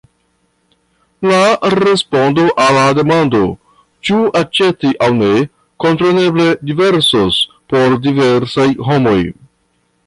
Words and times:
La 1.31 1.41
respondo 1.73 2.45
al 2.63 2.73
la 2.77 2.85
demando, 3.01 3.43
ĉu 4.09 4.17
aĉeti 4.41 4.95
aŭ 5.09 5.13
ne, 5.21 5.31
kompreneble 5.87 6.51
diversos 6.71 7.41
por 7.75 7.99
diversaj 8.09 8.71
homoj. 8.91 9.19